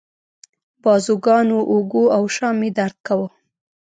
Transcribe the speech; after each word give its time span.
بازوګانو، 0.83 1.59
اوږو 1.71 2.03
او 2.15 2.23
شا 2.35 2.49
مې 2.59 2.69
درد 2.77 2.97
کاوه. 3.07 3.27